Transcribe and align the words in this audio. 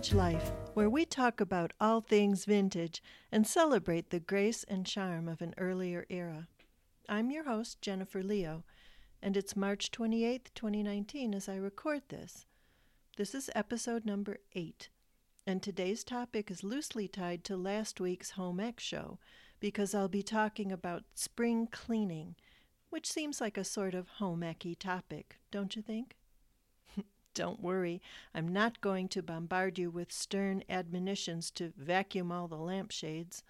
Vintage 0.00 0.16
Life, 0.16 0.52
where 0.72 0.88
we 0.88 1.04
talk 1.04 1.42
about 1.42 1.74
all 1.78 2.00
things 2.00 2.46
vintage 2.46 3.02
and 3.30 3.46
celebrate 3.46 4.08
the 4.08 4.18
grace 4.18 4.64
and 4.64 4.86
charm 4.86 5.28
of 5.28 5.42
an 5.42 5.52
earlier 5.58 6.06
era. 6.08 6.48
I'm 7.06 7.30
your 7.30 7.44
host, 7.44 7.82
Jennifer 7.82 8.22
Leo, 8.22 8.64
and 9.20 9.36
it's 9.36 9.54
March 9.54 9.90
28, 9.90 10.52
2019, 10.54 11.34
as 11.34 11.50
I 11.50 11.56
record 11.56 12.00
this. 12.08 12.46
This 13.18 13.34
is 13.34 13.50
episode 13.54 14.06
number 14.06 14.38
8, 14.54 14.88
and 15.46 15.62
today's 15.62 16.02
topic 16.02 16.50
is 16.50 16.64
loosely 16.64 17.06
tied 17.06 17.44
to 17.44 17.58
last 17.58 18.00
week's 18.00 18.30
Home 18.30 18.58
Ec 18.58 18.80
show 18.80 19.18
because 19.60 19.94
I'll 19.94 20.08
be 20.08 20.22
talking 20.22 20.72
about 20.72 21.04
spring 21.14 21.68
cleaning, 21.70 22.36
which 22.88 23.06
seems 23.06 23.38
like 23.38 23.58
a 23.58 23.64
sort 23.64 23.92
of 23.92 24.08
home 24.08 24.40
eccy 24.40 24.78
topic, 24.78 25.40
don't 25.50 25.76
you 25.76 25.82
think? 25.82 26.16
Don't 27.34 27.60
worry, 27.60 28.02
I'm 28.34 28.48
not 28.48 28.80
going 28.80 29.08
to 29.08 29.22
bombard 29.22 29.78
you 29.78 29.90
with 29.90 30.12
stern 30.12 30.64
admonitions 30.68 31.50
to 31.52 31.72
vacuum 31.76 32.32
all 32.32 32.48
the 32.48 32.56
lampshades. 32.56 33.42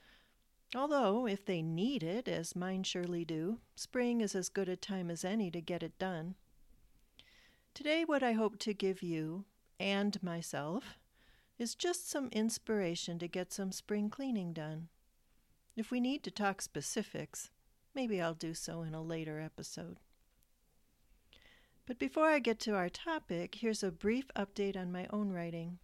Although, 0.74 1.26
if 1.26 1.44
they 1.44 1.62
need 1.62 2.02
it, 2.02 2.28
as 2.28 2.54
mine 2.54 2.84
surely 2.84 3.24
do, 3.24 3.58
spring 3.74 4.20
is 4.20 4.34
as 4.34 4.48
good 4.48 4.68
a 4.68 4.76
time 4.76 5.10
as 5.10 5.24
any 5.24 5.50
to 5.50 5.60
get 5.60 5.82
it 5.82 5.98
done. 5.98 6.36
Today, 7.74 8.04
what 8.04 8.22
I 8.22 8.32
hope 8.32 8.58
to 8.60 8.74
give 8.74 9.02
you, 9.02 9.46
and 9.80 10.22
myself, 10.22 10.98
is 11.58 11.74
just 11.74 12.08
some 12.08 12.28
inspiration 12.32 13.18
to 13.18 13.28
get 13.28 13.52
some 13.52 13.72
spring 13.72 14.10
cleaning 14.10 14.52
done. 14.52 14.88
If 15.76 15.90
we 15.90 16.00
need 16.00 16.22
to 16.24 16.30
talk 16.30 16.62
specifics, 16.62 17.50
maybe 17.94 18.20
I'll 18.20 18.34
do 18.34 18.54
so 18.54 18.82
in 18.82 18.94
a 18.94 19.02
later 19.02 19.40
episode. 19.40 19.98
But 21.86 21.98
before 21.98 22.28
I 22.28 22.38
get 22.38 22.60
to 22.60 22.74
our 22.74 22.88
topic, 22.88 23.56
here's 23.56 23.82
a 23.82 23.90
brief 23.90 24.30
update 24.36 24.76
on 24.76 24.92
my 24.92 25.06
own 25.10 25.30
writing. 25.30 25.78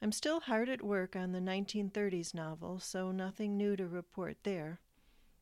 I'm 0.00 0.12
still 0.12 0.40
hard 0.40 0.68
at 0.68 0.82
work 0.82 1.16
on 1.16 1.32
the 1.32 1.40
1930s 1.40 2.34
novel, 2.34 2.78
so 2.78 3.10
nothing 3.10 3.56
new 3.56 3.76
to 3.76 3.86
report 3.86 4.36
there, 4.42 4.80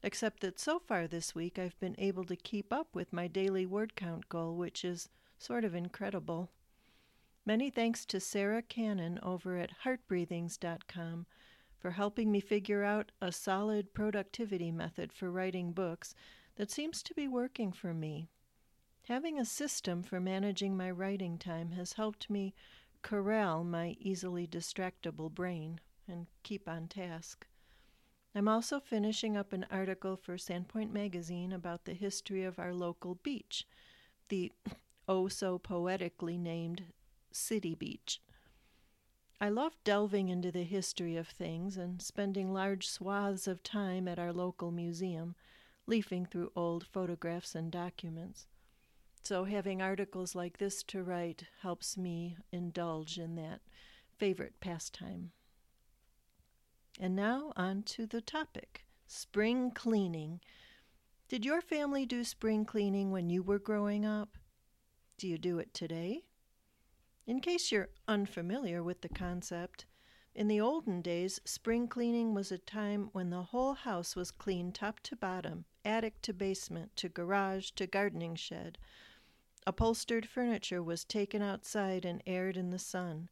except 0.02 0.40
that 0.40 0.60
so 0.60 0.78
far 0.78 1.06
this 1.06 1.34
week 1.34 1.58
I've 1.58 1.78
been 1.80 1.96
able 1.98 2.24
to 2.24 2.36
keep 2.36 2.72
up 2.72 2.94
with 2.94 3.12
my 3.12 3.26
daily 3.26 3.66
word 3.66 3.96
count 3.96 4.28
goal, 4.28 4.56
which 4.56 4.84
is 4.84 5.08
sort 5.38 5.64
of 5.64 5.74
incredible. 5.74 6.50
Many 7.44 7.70
thanks 7.70 8.04
to 8.06 8.20
Sarah 8.20 8.62
Cannon 8.62 9.18
over 9.22 9.58
at 9.58 9.72
heartbreathings.com 9.84 11.26
for 11.76 11.90
helping 11.90 12.30
me 12.30 12.38
figure 12.38 12.84
out 12.84 13.10
a 13.20 13.32
solid 13.32 13.92
productivity 13.92 14.70
method 14.70 15.12
for 15.12 15.30
writing 15.30 15.72
books 15.72 16.14
that 16.54 16.70
seems 16.70 17.02
to 17.02 17.14
be 17.14 17.26
working 17.26 17.72
for 17.72 17.92
me. 17.92 18.28
Having 19.12 19.38
a 19.38 19.44
system 19.44 20.02
for 20.02 20.20
managing 20.20 20.74
my 20.74 20.90
writing 20.90 21.36
time 21.36 21.72
has 21.72 21.92
helped 21.92 22.30
me 22.30 22.54
corral 23.02 23.62
my 23.62 23.94
easily 24.00 24.46
distractible 24.46 25.30
brain 25.30 25.80
and 26.08 26.28
keep 26.42 26.66
on 26.66 26.88
task. 26.88 27.46
I'm 28.34 28.48
also 28.48 28.80
finishing 28.80 29.36
up 29.36 29.52
an 29.52 29.66
article 29.70 30.16
for 30.16 30.38
Sandpoint 30.38 30.92
Magazine 30.94 31.52
about 31.52 31.84
the 31.84 31.92
history 31.92 32.42
of 32.42 32.58
our 32.58 32.72
local 32.72 33.16
beach, 33.16 33.66
the 34.30 34.50
oh 35.06 35.28
so 35.28 35.58
poetically 35.58 36.38
named 36.38 36.84
City 37.30 37.74
Beach. 37.74 38.18
I 39.38 39.50
love 39.50 39.76
delving 39.84 40.30
into 40.30 40.50
the 40.50 40.64
history 40.64 41.16
of 41.16 41.28
things 41.28 41.76
and 41.76 42.00
spending 42.00 42.54
large 42.54 42.88
swaths 42.88 43.46
of 43.46 43.62
time 43.62 44.08
at 44.08 44.18
our 44.18 44.32
local 44.32 44.70
museum, 44.70 45.34
leafing 45.86 46.24
through 46.24 46.50
old 46.56 46.86
photographs 46.86 47.54
and 47.54 47.70
documents. 47.70 48.46
So, 49.24 49.44
having 49.44 49.80
articles 49.80 50.34
like 50.34 50.58
this 50.58 50.82
to 50.84 51.04
write 51.04 51.44
helps 51.60 51.96
me 51.96 52.36
indulge 52.50 53.18
in 53.18 53.36
that 53.36 53.60
favorite 54.18 54.58
pastime. 54.58 55.30
And 56.98 57.14
now, 57.14 57.52
on 57.54 57.84
to 57.84 58.06
the 58.06 58.20
topic 58.20 58.84
spring 59.06 59.70
cleaning. 59.70 60.40
Did 61.28 61.44
your 61.44 61.60
family 61.60 62.04
do 62.04 62.24
spring 62.24 62.64
cleaning 62.64 63.12
when 63.12 63.30
you 63.30 63.44
were 63.44 63.60
growing 63.60 64.04
up? 64.04 64.38
Do 65.18 65.28
you 65.28 65.38
do 65.38 65.60
it 65.60 65.72
today? 65.72 66.24
In 67.24 67.40
case 67.40 67.70
you're 67.70 67.90
unfamiliar 68.08 68.82
with 68.82 69.02
the 69.02 69.08
concept, 69.08 69.86
in 70.34 70.48
the 70.48 70.60
olden 70.60 71.00
days, 71.00 71.40
spring 71.44 71.86
cleaning 71.86 72.34
was 72.34 72.50
a 72.50 72.58
time 72.58 73.10
when 73.12 73.30
the 73.30 73.42
whole 73.42 73.74
house 73.74 74.16
was 74.16 74.32
cleaned 74.32 74.74
top 74.74 74.98
to 75.00 75.14
bottom, 75.14 75.66
attic 75.84 76.20
to 76.22 76.32
basement, 76.32 76.96
to 76.96 77.08
garage 77.08 77.70
to 77.72 77.86
gardening 77.86 78.34
shed 78.34 78.78
Upholstered 79.64 80.28
furniture 80.28 80.82
was 80.82 81.04
taken 81.04 81.40
outside 81.40 82.04
and 82.04 82.22
aired 82.26 82.56
in 82.56 82.70
the 82.70 82.78
sun. 82.78 83.28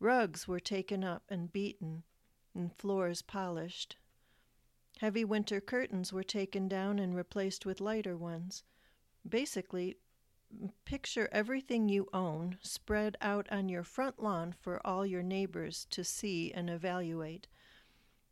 Rugs 0.00 0.48
were 0.48 0.60
taken 0.60 1.04
up 1.04 1.24
and 1.28 1.52
beaten, 1.52 2.04
and 2.54 2.74
floors 2.74 3.20
polished. 3.20 3.96
Heavy 5.00 5.24
winter 5.24 5.60
curtains 5.60 6.12
were 6.12 6.24
taken 6.24 6.68
down 6.68 6.98
and 6.98 7.14
replaced 7.14 7.66
with 7.66 7.80
lighter 7.80 8.16
ones. 8.16 8.64
Basically, 9.28 9.98
picture 10.86 11.28
everything 11.30 11.88
you 11.88 12.08
own 12.14 12.58
spread 12.62 13.16
out 13.20 13.46
on 13.50 13.68
your 13.68 13.84
front 13.84 14.22
lawn 14.22 14.54
for 14.58 14.84
all 14.86 15.04
your 15.04 15.22
neighbors 15.22 15.86
to 15.90 16.02
see 16.02 16.50
and 16.52 16.70
evaluate. 16.70 17.46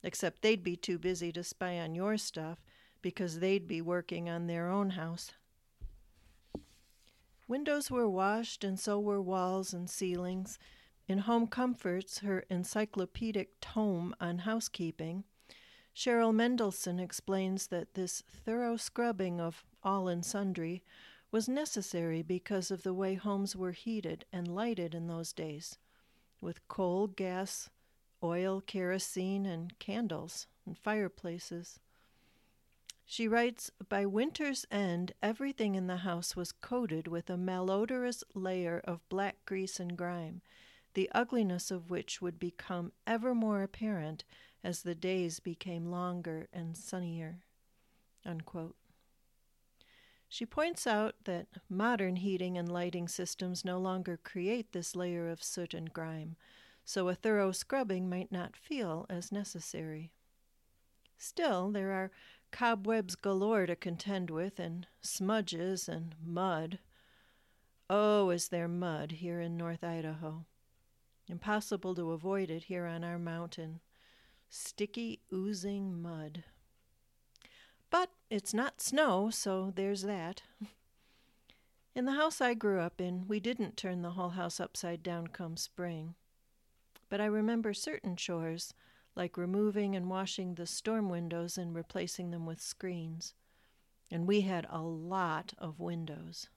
Except 0.03 0.41
they'd 0.41 0.65
be 0.65 0.77
too 0.77 0.99
busy 0.99 1.31
to 1.33 1.45
spy 1.45 1.79
on 1.79 1.95
your 1.95 2.17
stuff 2.17 2.65
because 3.03 3.41
they'd 3.41 3.69
be 3.69 3.83
working 3.83 4.29
on 4.29 4.47
their 4.47 4.71
own 4.71 4.91
house. 4.91 5.33
Windows 7.49 7.91
were 7.91 8.09
washed, 8.09 8.65
and 8.65 8.79
so 8.79 8.99
were 8.99 9.21
walls 9.21 9.73
and 9.73 9.89
ceilings. 9.89 10.59
In 11.07 11.19
Home 11.19 11.47
Comforts, 11.47 12.19
her 12.19 12.45
encyclopedic 12.51 13.61
tome 13.61 14.15
on 14.21 14.39
housekeeping, 14.39 15.25
Cheryl 15.95 16.35
Mendelson 16.35 17.01
explains 17.01 17.69
that 17.69 17.95
this 17.95 18.23
thorough 18.29 18.77
scrubbing 18.77 19.41
of 19.41 19.65
all 19.83 20.09
and 20.09 20.25
sundry 20.25 20.83
was 21.31 21.49
necessary 21.49 22.21
because 22.21 22.71
of 22.71 22.83
the 22.83 22.93
way 22.93 23.15
homes 23.15 23.55
were 23.55 23.73
heated 23.73 24.25
and 24.33 24.55
lighted 24.55 24.95
in 24.95 25.07
those 25.07 25.33
days, 25.33 25.79
with 26.41 26.67
coal, 26.69 27.07
gas, 27.07 27.71
oil, 28.23 28.61
kerosene, 28.61 29.47
and 29.47 29.79
candles 29.79 30.49
and 30.67 30.77
fireplaces. 30.77 31.79
She 33.09 33.29
writes 33.29 33.71
By 33.89 34.05
winter's 34.05 34.67
end, 34.69 35.13
everything 35.23 35.77
in 35.77 35.87
the 35.87 35.99
house 35.99 36.35
was 36.35 36.51
coated 36.51 37.07
with 37.07 37.31
a 37.31 37.37
malodorous 37.37 38.25
layer 38.35 38.81
of 38.83 39.09
black 39.09 39.37
grease 39.47 39.79
and 39.79 39.97
grime, 39.97 40.43
the 40.95 41.09
ugliness 41.15 41.71
of 41.71 41.89
which 41.89 42.21
would 42.21 42.41
become 42.41 42.93
ever 43.07 43.33
more 43.33 43.63
apparent 43.63 44.25
as 44.65 44.83
the 44.83 44.97
days 44.97 45.39
became 45.39 45.87
longer 45.87 46.49
and 46.53 46.77
sunnier. 46.77 47.45
Unquote. 48.25 48.75
She 50.29 50.45
points 50.45 50.85
out 50.85 51.15
that 51.25 51.47
modern 51.69 52.17
heating 52.17 52.59
and 52.59 52.69
lighting 52.69 53.07
systems 53.07 53.65
no 53.65 53.79
longer 53.79 54.17
create 54.17 54.73
this 54.73 54.97
layer 54.97 55.29
of 55.29 55.45
soot 55.45 55.75
and 55.75 55.93
grime, 55.93 56.35
so 56.85 57.09
a 57.09 57.15
thorough 57.15 57.53
scrubbing 57.53 58.11
might 58.11 58.33
not 58.33 58.57
feel 58.57 59.07
as 59.09 59.31
necessary. 59.31 60.11
Still, 61.17 61.71
there 61.71 61.93
are 61.93 62.11
cobwebs 62.51 63.15
galore 63.15 63.67
to 63.67 63.77
contend 63.77 64.31
with, 64.31 64.59
and 64.59 64.87
smudges 65.01 65.89
and 65.89 66.15
mud. 66.25 66.79
Oh, 67.89 68.31
is 68.31 68.49
there 68.49 68.69
mud 68.69 69.13
here 69.13 69.41
in 69.41 69.57
North 69.57 69.85
Idaho? 69.85 70.45
Impossible 71.29 71.95
to 71.95 72.13
avoid 72.13 72.51
it 72.51 72.65
here 72.65 72.87
on 72.87 73.05
our 73.05 73.19
mountain. 73.19 73.81
Sticky, 74.49 75.21
oozing 75.33 76.01
mud. 76.01 76.45
But 77.91 78.11
it's 78.31 78.55
not 78.55 78.81
snow, 78.81 79.31
so 79.31 79.73
there's 79.75 80.03
that. 80.03 80.43
In 81.95 82.05
the 82.05 82.13
house 82.13 82.41
I 82.41 82.55
grew 82.55 82.81
up 82.81 83.01
in, 83.01 83.27
we 83.27 83.41
didn't 83.41 83.77
turn 83.77 84.03
the 84.03 84.11
whole 84.11 84.31
house 84.31 84.61
upside 84.61 85.03
down 85.03 85.29
come 85.29 85.57
spring. 85.57 86.15
But 87.09 87.21
I 87.21 87.27
remember 87.27 87.73
certain 87.73 88.17
chores 88.17 88.75
like 89.17 89.37
removing 89.37 89.97
and 89.97 90.11
washing 90.11 90.55
the 90.55 90.67
storm 90.67 91.09
windows 91.09 91.57
and 91.57 91.75
replacing 91.75 92.31
them 92.31 92.45
with 92.47 92.61
screens. 92.61 93.35
And 94.11 94.27
we 94.27 94.43
had 94.43 94.67
a 94.69 94.83
lot 94.83 95.55
of 95.59 95.81
windows. 95.81 96.49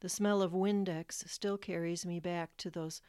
The 0.00 0.08
smell 0.08 0.42
of 0.42 0.52
Windex 0.52 1.28
still 1.28 1.56
carries 1.56 2.04
me 2.04 2.20
back 2.20 2.56
to 2.58 2.70
those 2.70 3.00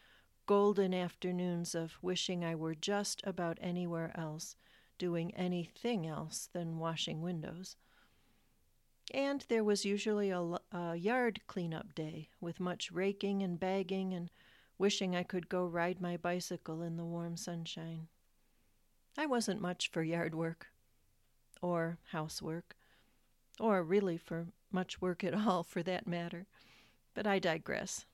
golden 0.45 0.93
afternoons 0.93 1.73
of 1.73 1.97
wishing 2.01 2.43
I 2.43 2.55
were 2.55 2.75
just 2.75 3.21
about 3.23 3.57
anywhere 3.61 4.11
else, 4.15 4.55
doing 4.97 5.33
anything 5.35 6.05
else 6.05 6.49
than 6.53 6.77
washing 6.77 7.21
windows. 7.21 7.75
And 9.13 9.45
there 9.49 9.63
was 9.63 9.85
usually 9.85 10.29
a, 10.29 10.59
a 10.71 10.95
yard 10.95 11.41
cleanup 11.47 11.95
day 11.95 12.29
with 12.39 12.59
much 12.59 12.91
raking 12.91 13.41
and 13.41 13.59
bagging 13.59 14.13
and 14.13 14.29
wishing 14.77 15.15
I 15.15 15.23
could 15.23 15.49
go 15.49 15.65
ride 15.65 16.01
my 16.01 16.17
bicycle 16.17 16.81
in 16.81 16.97
the 16.97 17.05
warm 17.05 17.37
sunshine. 17.37 18.07
I 19.17 19.25
wasn't 19.25 19.61
much 19.61 19.89
for 19.89 20.03
yard 20.03 20.33
work, 20.33 20.67
or 21.61 21.97
housework, 22.11 22.75
or 23.59 23.83
really 23.83 24.17
for 24.17 24.47
much 24.71 25.01
work 25.01 25.23
at 25.23 25.33
all, 25.47 25.63
for 25.63 25.83
that 25.83 26.07
matter. 26.07 26.47
But 27.13 27.27
I 27.27 27.39
digress. 27.39 28.05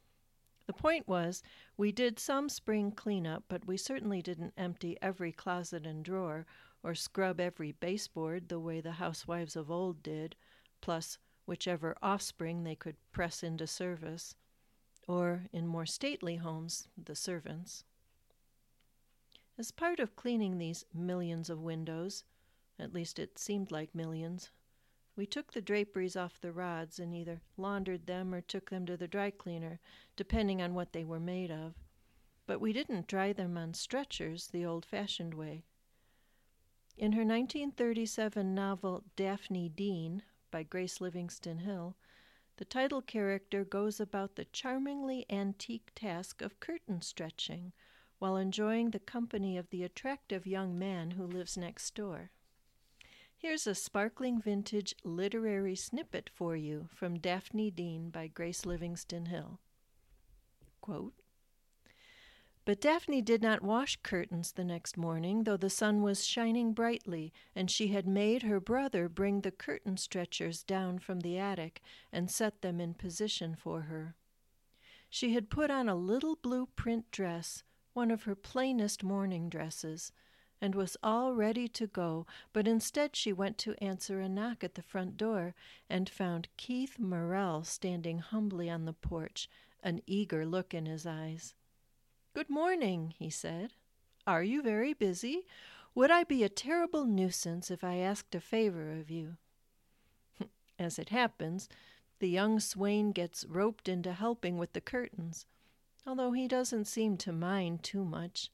The 0.65 0.73
point 0.73 1.07
was, 1.07 1.44
we 1.77 1.91
did 1.91 2.19
some 2.19 2.49
spring 2.49 2.91
cleanup, 2.91 3.45
but 3.47 3.65
we 3.65 3.77
certainly 3.77 4.21
didn't 4.21 4.53
empty 4.57 4.97
every 5.01 5.31
closet 5.31 5.85
and 5.85 6.03
drawer 6.03 6.45
or 6.83 6.94
scrub 6.94 7.39
every 7.39 7.71
baseboard 7.71 8.49
the 8.49 8.59
way 8.59 8.81
the 8.81 8.94
housewives 8.94 9.55
of 9.55 9.71
old 9.71 10.03
did, 10.03 10.35
plus 10.81 11.17
whichever 11.45 11.95
offspring 12.01 12.63
they 12.63 12.75
could 12.75 12.97
press 13.11 13.44
into 13.44 13.65
service, 13.65 14.35
or 15.07 15.45
in 15.53 15.65
more 15.65 15.85
stately 15.85 16.35
homes, 16.35 16.88
the 17.01 17.15
servants. 17.15 17.85
As 19.59 19.71
part 19.71 20.00
of 20.00 20.15
cleaning 20.15 20.57
these 20.57 20.86
millions 20.94 21.50
of 21.50 21.62
windows, 21.62 22.24
at 22.77 22.94
least 22.94 23.18
it 23.18 23.39
seemed 23.39 23.71
like 23.71 23.95
millions, 23.95 24.51
we 25.15 25.25
took 25.25 25.51
the 25.51 25.62
draperies 25.62 26.15
off 26.15 26.39
the 26.39 26.51
rods 26.51 27.00
and 27.00 27.15
either 27.15 27.42
laundered 27.57 28.06
them 28.06 28.36
or 28.36 28.42
took 28.42 28.69
them 28.69 28.86
to 28.86 28.95
the 28.95 29.07
dry 29.07 29.31
cleaner, 29.31 29.80
depending 30.15 30.62
on 30.62 30.75
what 30.75 30.94
they 30.94 31.04
were 31.04 31.19
made 31.19 31.50
of. 31.50 31.74
But 32.45 32.62
we 32.62 32.71
didn't 32.71 33.07
dry 33.07 33.33
them 33.33 33.57
on 33.57 33.74
stretchers 33.74 34.48
the 34.48 34.63
old 34.63 34.86
fashioned 34.86 35.33
way. 35.33 35.63
In 36.95 37.13
her 37.13 37.25
1937 37.25 38.54
novel 38.54 39.04
Daphne 39.15 39.69
Deane 39.69 40.21
by 40.51 40.62
Grace 40.62 41.01
Livingston 41.01 41.59
Hill, 41.59 41.98
the 42.57 42.65
title 42.65 43.01
character 43.01 43.65
goes 43.65 44.00
about 44.00 44.36
the 44.36 44.45
charmingly 44.45 45.25
antique 45.31 45.92
task 45.95 46.44
of 46.44 46.59
curtain 46.59 47.01
stretching 47.01 47.74
while 48.19 48.37
enjoying 48.37 48.91
the 48.91 48.99
company 48.99 49.57
of 49.57 49.69
the 49.69 49.83
attractive 49.83 50.47
young 50.47 50.77
man 50.77 51.11
who 51.11 51.25
lives 51.25 51.57
next 51.57 51.93
door. 51.95 52.31
Here's 53.37 53.67
a 53.67 53.75
sparkling 53.75 54.41
vintage 54.41 54.95
literary 55.03 55.75
snippet 55.75 56.29
for 56.33 56.55
you 56.55 56.89
from 56.93 57.19
Daphne 57.19 57.69
Deane 57.69 58.09
by 58.09 58.27
Grace 58.27 58.65
Livingston 58.65 59.27
Hill. 59.27 59.59
Quote, 60.81 61.13
but 62.67 62.81
Daphne 62.81 63.21
did 63.21 63.41
not 63.41 63.63
wash 63.63 63.95
curtains 64.03 64.51
the 64.51 64.65
next 64.65 64.97
morning, 64.97 65.45
though 65.45 65.55
the 65.55 65.69
sun 65.69 66.01
was 66.01 66.25
shining 66.25 66.73
brightly, 66.73 67.31
and 67.55 67.71
she 67.71 67.87
had 67.87 68.05
made 68.05 68.43
her 68.43 68.59
brother 68.59 69.07
bring 69.07 69.39
the 69.39 69.51
curtain 69.51 69.95
stretchers 69.95 70.63
down 70.63 70.99
from 70.99 71.21
the 71.21 71.37
attic 71.37 71.81
and 72.11 72.29
set 72.29 72.61
them 72.61 72.81
in 72.81 72.93
position 72.93 73.55
for 73.55 73.83
her. 73.83 74.15
She 75.09 75.33
had 75.33 75.49
put 75.49 75.71
on 75.71 75.87
a 75.87 75.95
little 75.95 76.35
blue 76.35 76.65
print 76.75 77.09
dress, 77.09 77.63
one 77.97 78.11
of 78.11 78.25
her 78.25 78.35
plainest 78.35 79.03
morning 79.03 79.49
dresses, 79.49 80.11
and 80.61 80.75
was 80.75 80.95
all 81.01 81.33
ready 81.33 81.67
to 81.67 81.88
go, 81.88 82.27
but 82.53 82.67
instead 82.67 83.15
she 83.15 83.33
went 83.33 83.57
to 83.57 83.83
answer 83.83 84.21
a 84.21 84.29
knock 84.29 84.63
at 84.63 84.75
the 84.75 84.83
front 84.83 85.17
door 85.17 85.55
and 85.89 86.07
found 86.07 86.47
Keith 86.57 86.99
Morrell 86.99 87.63
standing 87.63 88.19
humbly 88.19 88.69
on 88.69 88.85
the 88.85 88.94
porch, 88.94 89.49
an 89.81 89.99
eager 90.05 90.45
look 90.45 90.75
in 90.75 90.85
his 90.85 91.07
eyes. 91.07 91.55
Good 92.35 92.51
morning, 92.51 93.15
he 93.17 93.31
said. 93.31 93.73
Are 94.27 94.44
you 94.44 94.61
very 94.61 94.94
busy? 94.94 95.47
Would 95.95 96.11
I 96.11 96.23
be 96.23 96.44
a 96.44 96.49
terrible 96.49 97.05
nuisance 97.05 97.71
if 97.71 97.83
I 97.83 97.95
asked 97.95 98.35
a 98.35 98.39
favor 98.39 98.91
of 98.91 99.09
you? 99.09 99.38
As 100.77 100.99
it 100.99 101.09
happens, 101.09 101.67
the 102.19 102.29
young 102.29 102.59
swain 102.59 103.11
gets 103.11 103.44
roped 103.45 103.89
into 103.89 104.13
helping 104.13 104.59
with 104.59 104.73
the 104.73 104.81
curtains, 104.81 105.47
although 106.07 106.31
he 106.31 106.48
doesn't 106.48 106.86
seem 106.86 107.18
to 107.18 107.33
mind 107.33 107.83
too 107.83 108.06
much. 108.06 108.50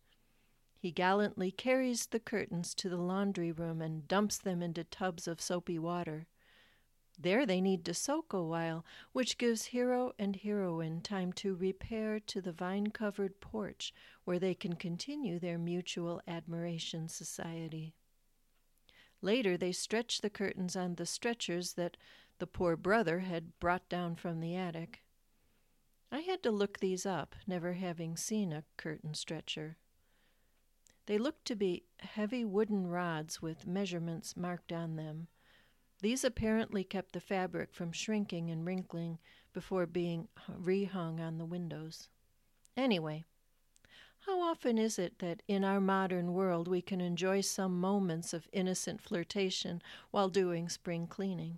He 0.75 0.91
gallantly 0.91 1.51
carries 1.51 2.07
the 2.07 2.19
curtains 2.19 2.73
to 2.75 2.89
the 2.89 2.97
laundry 2.97 3.51
room 3.51 3.79
and 3.79 4.07
dumps 4.07 4.39
them 4.39 4.63
into 4.63 4.83
tubs 4.83 5.27
of 5.27 5.39
soapy 5.39 5.77
water. 5.77 6.25
There 7.17 7.45
they 7.45 7.61
need 7.61 7.85
to 7.85 7.93
soak 7.93 8.33
a 8.33 8.41
while, 8.41 8.83
which 9.11 9.37
gives 9.37 9.65
hero 9.65 10.13
and 10.17 10.35
heroine 10.35 11.01
time 11.01 11.31
to 11.33 11.55
repair 11.55 12.19
to 12.21 12.41
the 12.41 12.51
vine 12.51 12.87
covered 12.87 13.39
porch 13.39 13.93
where 14.23 14.39
they 14.39 14.55
can 14.55 14.75
continue 14.75 15.37
their 15.37 15.59
mutual 15.59 16.21
admiration 16.27 17.07
society. 17.07 17.93
Later, 19.21 19.55
they 19.57 19.71
stretch 19.71 20.19
the 20.21 20.29
curtains 20.29 20.75
on 20.75 20.95
the 20.95 21.05
stretchers 21.05 21.73
that 21.73 21.97
the 22.39 22.47
poor 22.47 22.75
brother 22.75 23.19
had 23.19 23.57
brought 23.59 23.87
down 23.87 24.15
from 24.15 24.39
the 24.39 24.55
attic. 24.55 25.02
I 26.13 26.19
had 26.19 26.43
to 26.43 26.51
look 26.51 26.79
these 26.79 27.07
up, 27.07 27.35
never 27.47 27.73
having 27.73 28.15
seen 28.17 28.53
a 28.53 28.65
curtain 28.77 29.15
stretcher. 29.15 29.77
They 31.07 31.17
looked 31.17 31.45
to 31.45 31.55
be 31.55 31.85
heavy 32.01 32.45
wooden 32.45 32.85
rods 32.85 33.41
with 33.41 33.65
measurements 33.65 34.37
marked 34.37 34.71
on 34.71 34.95
them. 34.95 35.27
These 36.01 36.23
apparently 36.23 36.83
kept 36.83 37.13
the 37.13 37.19
fabric 37.19 37.73
from 37.73 37.91
shrinking 37.91 38.51
and 38.51 38.63
wrinkling 38.63 39.17
before 39.53 39.87
being 39.87 40.27
rehung 40.47 41.19
on 41.19 41.39
the 41.39 41.45
windows. 41.45 42.09
Anyway, 42.77 43.23
how 44.27 44.39
often 44.39 44.77
is 44.77 44.99
it 44.99 45.17
that 45.17 45.41
in 45.47 45.65
our 45.65 45.81
modern 45.81 46.33
world 46.33 46.67
we 46.67 46.83
can 46.83 47.01
enjoy 47.01 47.41
some 47.41 47.81
moments 47.81 48.33
of 48.33 48.47
innocent 48.53 49.01
flirtation 49.01 49.81
while 50.11 50.29
doing 50.29 50.69
spring 50.69 51.07
cleaning? 51.07 51.57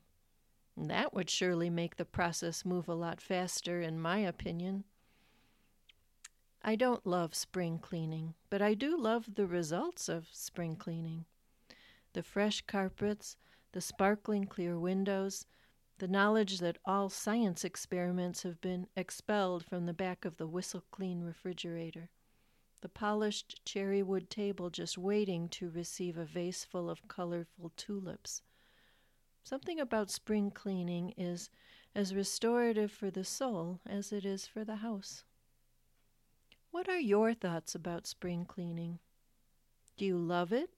That 0.88 1.14
would 1.14 1.30
surely 1.30 1.70
make 1.70 1.96
the 1.96 2.06
process 2.06 2.66
move 2.66 2.88
a 2.88 2.94
lot 2.94 3.22
faster, 3.22 3.82
in 3.82 4.00
my 4.00 4.20
opinion. 4.20 4.84
I 6.62 6.76
don't 6.76 7.06
love 7.06 7.36
spring 7.36 7.78
cleaning, 7.80 8.34
but 8.50 8.62
I 8.62 8.74
do 8.74 8.98
love 8.98 9.36
the 9.36 9.46
results 9.46 10.10
of 10.10 10.28
spring 10.32 10.76
cleaning. 10.76 11.26
The 12.14 12.24
fresh 12.24 12.62
carpets, 12.62 13.38
the 13.72 13.82
sparkling 13.82 14.46
clear 14.46 14.80
windows, 14.80 15.46
the 16.00 16.08
knowledge 16.08 16.60
that 16.60 16.78
all 16.86 17.10
science 17.10 17.64
experiments 17.64 18.44
have 18.44 18.60
been 18.62 18.88
expelled 18.96 19.64
from 19.64 19.86
the 19.86 19.94
back 19.94 20.26
of 20.26 20.38
the 20.38 20.48
whistle 20.48 20.84
clean 20.92 21.22
refrigerator, 21.22 22.10
the 22.82 22.90
polished 22.90 23.64
cherry 23.66 24.04
wood 24.04 24.30
table 24.30 24.70
just 24.70 24.98
waiting 24.98 25.48
to 25.50 25.70
receive 25.70 26.18
a 26.18 26.26
vase 26.26 26.66
full 26.66 26.90
of 26.90 27.08
colorful 27.08 27.72
tulips. 27.78 28.42
Something 29.46 29.80
about 29.80 30.10
spring 30.10 30.50
cleaning 30.50 31.14
is 31.18 31.52
as 31.94 32.16
restorative 32.16 32.92
for 32.92 33.12
the 33.12 33.24
soul 33.24 33.80
as 33.86 34.12
it 34.12 34.26
is 34.26 34.48
for 34.48 34.66
the 34.66 34.78
house. 34.78 35.24
What 36.72 36.90
are 36.90 37.00
your 37.00 37.36
thoughts 37.36 37.76
about 37.76 38.08
spring 38.08 38.46
cleaning? 38.46 38.98
Do 39.98 40.06
you 40.06 40.18
love 40.18 40.52
it? 40.52 40.72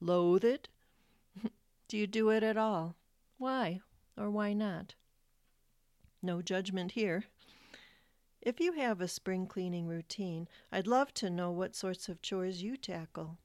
Loathe 0.00 0.42
it? 0.42 0.68
do 1.88 1.96
you 1.96 2.08
do 2.08 2.30
it 2.30 2.42
at 2.42 2.56
all? 2.56 2.96
Why 3.38 3.80
or 4.18 4.28
why 4.28 4.54
not? 4.54 4.96
No 6.20 6.42
judgment 6.42 6.92
here. 6.92 7.26
If 8.42 8.58
you 8.58 8.72
have 8.72 9.00
a 9.00 9.06
spring 9.06 9.46
cleaning 9.46 9.86
routine, 9.86 10.48
I'd 10.72 10.88
love 10.88 11.14
to 11.14 11.30
know 11.30 11.52
what 11.52 11.76
sorts 11.76 12.08
of 12.08 12.22
chores 12.22 12.60
you 12.60 12.76
tackle. 12.76 13.38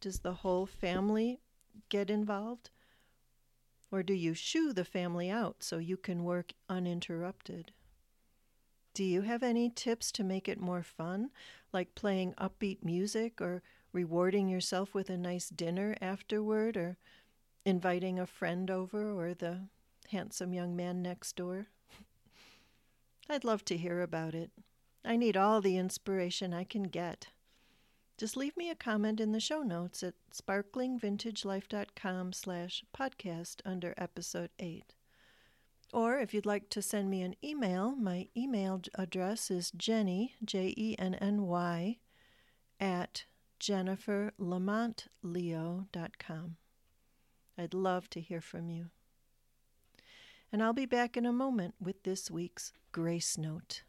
Does 0.00 0.20
the 0.20 0.34
whole 0.34 0.66
family 0.66 1.40
get 1.88 2.10
involved? 2.10 2.70
Or 3.94 4.02
do 4.02 4.12
you 4.12 4.34
shoo 4.34 4.72
the 4.72 4.84
family 4.84 5.30
out 5.30 5.62
so 5.62 5.78
you 5.78 5.96
can 5.96 6.24
work 6.24 6.52
uninterrupted? 6.68 7.70
Do 8.92 9.04
you 9.04 9.20
have 9.22 9.44
any 9.44 9.70
tips 9.70 10.10
to 10.10 10.24
make 10.24 10.48
it 10.48 10.60
more 10.60 10.82
fun, 10.82 11.30
like 11.72 11.94
playing 11.94 12.34
upbeat 12.34 12.82
music 12.82 13.40
or 13.40 13.62
rewarding 13.92 14.48
yourself 14.48 14.94
with 14.94 15.10
a 15.10 15.16
nice 15.16 15.48
dinner 15.48 15.94
afterward 16.00 16.76
or 16.76 16.96
inviting 17.64 18.18
a 18.18 18.26
friend 18.26 18.68
over 18.68 19.12
or 19.12 19.32
the 19.32 19.68
handsome 20.10 20.52
young 20.52 20.74
man 20.74 21.00
next 21.00 21.36
door? 21.36 21.68
I'd 23.30 23.44
love 23.44 23.64
to 23.66 23.76
hear 23.76 24.02
about 24.02 24.34
it. 24.34 24.50
I 25.04 25.14
need 25.14 25.36
all 25.36 25.60
the 25.60 25.76
inspiration 25.76 26.52
I 26.52 26.64
can 26.64 26.82
get. 26.82 27.28
Just 28.16 28.36
leave 28.36 28.56
me 28.56 28.70
a 28.70 28.76
comment 28.76 29.20
in 29.20 29.32
the 29.32 29.40
show 29.40 29.62
notes 29.62 30.04
at 30.04 30.14
sparklingvintagelife.com 30.32 32.32
slash 32.32 32.84
podcast 32.96 33.56
under 33.64 33.92
episode 33.96 34.50
8. 34.58 34.94
Or 35.92 36.18
if 36.18 36.32
you'd 36.32 36.46
like 36.46 36.70
to 36.70 36.80
send 36.80 37.10
me 37.10 37.22
an 37.22 37.34
email, 37.42 37.96
my 37.96 38.28
email 38.36 38.80
address 38.96 39.50
is 39.50 39.72
Jenny, 39.72 40.36
J 40.44 40.72
E 40.76 40.94
N 40.98 41.14
N 41.14 41.46
Y, 41.46 41.98
at 42.80 43.24
jenniferlamontleo.com. 43.60 46.56
I'd 47.56 47.74
love 47.74 48.10
to 48.10 48.20
hear 48.20 48.40
from 48.40 48.70
you. 48.70 48.90
And 50.52 50.60
I'll 50.62 50.72
be 50.72 50.86
back 50.86 51.16
in 51.16 51.26
a 51.26 51.32
moment 51.32 51.74
with 51.80 52.02
this 52.04 52.30
week's 52.30 52.72
Grace 52.92 53.36
Note. 53.38 53.82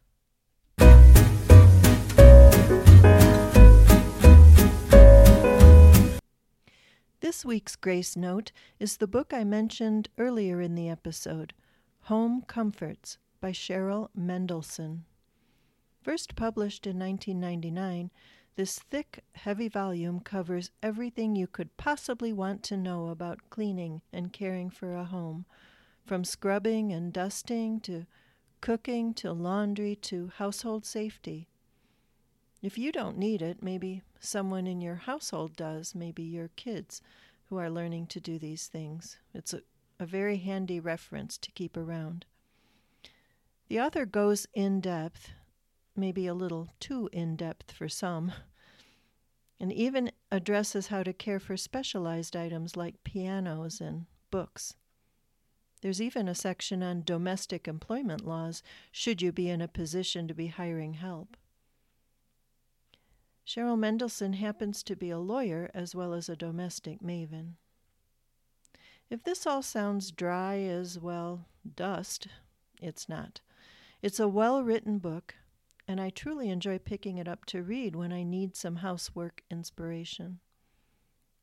This 7.26 7.44
week's 7.44 7.76
Grace 7.76 8.16
Note 8.16 8.52
is 8.80 8.98
the 8.98 9.08
book 9.08 9.34
I 9.34 9.44
mentioned 9.44 10.10
earlier 10.20 10.62
in 10.62 10.76
the 10.76 10.90
episode 10.90 11.56
Home 12.02 12.44
Comforts 12.44 13.18
by 13.42 13.50
Cheryl 13.50 14.10
Mendelson. 14.16 15.06
First 16.04 16.36
published 16.36 16.86
in 16.86 17.00
1999, 17.00 18.12
this 18.56 18.78
thick, 18.78 19.24
heavy 19.34 19.68
volume 19.68 20.20
covers 20.20 20.70
everything 20.84 21.36
you 21.36 21.48
could 21.48 21.76
possibly 21.78 22.32
want 22.32 22.62
to 22.62 22.78
know 22.78 23.08
about 23.08 23.50
cleaning 23.50 24.04
and 24.14 24.32
caring 24.32 24.70
for 24.70 24.94
a 24.94 25.06
home, 25.06 25.48
from 26.06 26.24
scrubbing 26.24 26.94
and 26.94 27.12
dusting 27.12 27.80
to 27.80 28.06
cooking 28.62 29.16
to 29.16 29.34
laundry 29.34 29.96
to 29.96 30.32
household 30.36 30.86
safety. 30.86 31.48
If 32.62 32.78
you 32.78 32.92
don't 32.92 33.18
need 33.18 33.42
it, 33.42 33.62
maybe 33.62 34.02
someone 34.20 34.68
in 34.68 34.82
your 34.82 34.96
household 34.96 35.56
does, 35.56 35.94
maybe 35.94 36.24
your 36.24 36.50
kids 36.56 37.02
who 37.50 37.58
are 37.58 37.70
learning 37.70 38.08
to 38.08 38.20
do 38.20 38.40
these 38.40 38.68
things. 38.68 39.18
It's 39.34 39.54
a, 39.54 39.62
a 40.00 40.06
very 40.06 40.38
handy 40.38 40.80
reference 40.80 41.38
to 41.40 41.52
keep 41.52 41.78
around. 41.78 42.26
The 43.68 43.80
author 43.80 44.06
goes 44.06 44.48
in 44.54 44.82
depth, 44.82 45.32
maybe 45.96 46.28
a 46.28 46.34
little 46.34 46.70
too 46.80 47.10
in 47.12 47.36
depth 47.36 47.72
for 47.72 47.90
some, 47.90 48.32
and 49.60 49.72
even 49.72 50.12
addresses 50.32 50.88
how 50.88 51.04
to 51.04 51.14
care 51.14 51.40
for 51.40 51.58
specialized 51.58 52.36
items 52.36 52.76
like 52.76 53.04
pianos 53.04 53.80
and 53.80 54.06
books. 54.32 54.76
There's 55.82 56.02
even 56.02 56.28
a 56.28 56.36
section 56.36 56.82
on 56.82 57.04
domestic 57.04 57.68
employment 57.68 58.26
laws 58.26 58.64
should 58.92 59.22
you 59.22 59.32
be 59.32 59.50
in 59.50 59.62
a 59.62 59.68
position 59.68 60.28
to 60.28 60.34
be 60.34 60.48
hiring 60.48 60.96
help. 60.96 61.38
Cheryl 63.46 63.78
Mendelson 63.78 64.36
happens 64.36 64.82
to 64.84 64.96
be 64.96 65.12
a 65.12 65.20
lawyer 65.20 65.70
as 65.74 65.94
well 65.94 66.14
as 66.14 66.30
a 66.30 66.36
domestic 66.36 67.02
maven. 67.02 67.54
If 69.10 69.24
this 69.24 69.46
all 69.46 69.62
sounds 69.62 70.12
dry 70.12 70.62
as, 70.62 71.00
well, 71.00 71.46
dust, 71.76 72.28
it's 72.82 73.08
not. 73.08 73.42
It's 74.02 74.20
a 74.20 74.28
well 74.28 74.64
written 74.64 74.98
book, 74.98 75.36
and 75.88 76.02
I 76.02 76.10
truly 76.10 76.50
enjoy 76.50 76.80
picking 76.80 77.20
it 77.20 77.28
up 77.28 77.46
to 77.46 77.62
read 77.62 77.96
when 77.96 78.12
I 78.12 78.24
need 78.24 78.56
some 78.56 78.78
housework 78.78 79.44
inspiration. 79.52 80.40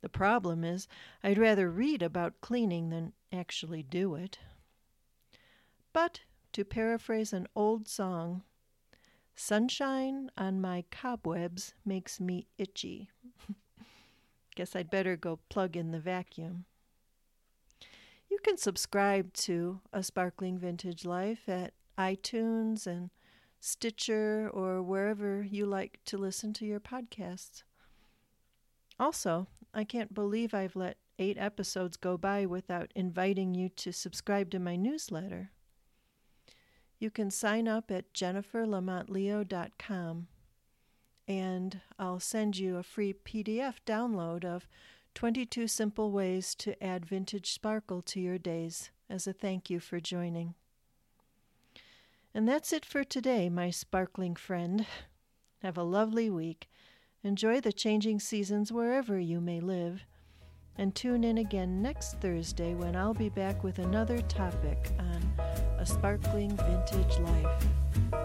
The 0.01 0.09
problem 0.09 0.65
is, 0.65 0.89
I'd 1.23 1.39
rather 1.39 1.71
read 1.71 2.03
about 2.03 2.41
cleaning 2.41 2.91
than 2.91 3.13
actually 3.33 3.85
do 3.85 4.17
it. 4.17 4.41
But, 5.93 6.23
to 6.53 6.65
paraphrase 6.65 7.33
an 7.33 7.47
old 7.55 7.87
song, 7.87 8.43
sunshine 9.43 10.31
on 10.39 10.61
my 10.61 10.85
cobwebs 10.93 11.75
makes 11.85 12.21
me 12.21 12.47
itchy. 12.59 13.11
Guess 14.55 14.77
I'd 14.77 14.91
better 14.91 15.17
go 15.17 15.41
plug 15.49 15.77
in 15.77 15.91
the 15.91 15.99
vacuum. 15.99 16.65
You 18.31 18.39
can 18.45 18.57
subscribe 18.57 19.33
to 19.35 19.81
A 19.93 20.03
Sparkling 20.03 20.59
Vintage 20.59 21.05
Life 21.05 21.49
at 21.49 21.73
iTunes 21.99 22.87
and 22.87 23.11
Stitcher 23.59 24.49
or 24.53 24.81
wherever 24.81 25.43
you 25.43 25.67
like 25.67 25.99
to 26.07 26.17
listen 26.17 26.53
to 26.55 26.65
your 26.65 26.81
podcasts. 26.81 27.65
Also, 28.99 29.49
I 29.75 29.83
can't 29.85 30.15
believe 30.15 30.55
I've 30.55 30.77
let 30.77 30.99
eight 31.19 31.37
episodes 31.37 31.97
go 31.97 32.17
by 32.17 32.47
without 32.47 32.93
inviting 32.95 33.55
you 33.55 33.69
to 33.71 33.93
subscribe 33.93 34.51
to 34.51 34.61
my 34.61 34.77
newsletter. 34.77 35.51
You 37.03 37.11
can 37.11 37.31
sign 37.33 37.67
up 37.67 37.91
at 37.91 38.15
jenniferlamontleo.com 38.15 40.29
and 41.27 41.81
I'll 41.99 42.21
send 42.21 42.59
you 42.59 42.77
a 42.77 42.85
free 42.85 43.13
PDF 43.13 43.75
download 43.85 44.45
of 44.45 44.69
22 45.15 45.67
simple 45.67 46.13
ways 46.13 46.55
to 46.55 46.81
add 46.81 47.05
vintage 47.05 47.51
sparkle 47.51 48.03
to 48.03 48.21
your 48.21 48.39
days 48.39 48.93
as 49.11 49.27
a 49.27 49.33
thank 49.33 49.69
you 49.69 49.81
for 49.81 49.99
joining. 49.99 50.55
And 52.33 52.49
that's 52.49 52.73
it 52.73 52.87
for 52.87 53.03
today, 53.03 53.49
my 53.49 53.71
sparkling 53.71 54.37
friend. 54.37 54.87
Have 55.61 55.77
a 55.77 55.83
lovely 55.83 56.31
week 56.31 56.69
Enjoy 57.25 57.61
the 57.61 57.73
changing 57.73 58.21
seasons 58.21 58.71
wherever 58.71 59.19
you 59.19 59.41
may 59.41 59.59
live. 59.59 60.05
And 60.77 60.95
tune 60.95 61.25
in 61.25 61.39
again 61.39 61.83
next 61.83 62.21
Thursday 62.21 62.75
when 62.75 62.95
I'll 62.95 63.13
be 63.13 63.29
back 63.29 63.65
with 63.65 63.81
another 63.81 64.23
topic 64.23 64.93
on 65.01 65.33
a 65.83 65.87
sparkling 65.87 66.57
vintage 66.57 67.19
life. 67.19 68.22